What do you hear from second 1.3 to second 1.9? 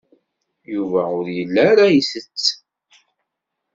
yelli ara